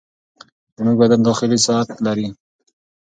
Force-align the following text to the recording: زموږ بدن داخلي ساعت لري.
زموږ 0.77 0.95
بدن 1.01 1.19
داخلي 1.27 1.57
ساعت 1.67 1.89
لري. 2.05 2.27